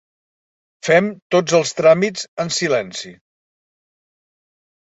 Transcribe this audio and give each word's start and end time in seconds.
Fem 0.87 1.09
tots 1.35 1.57
els 1.59 1.73
tràmits 1.81 2.25
en 2.45 2.51
silenci. 2.57 3.15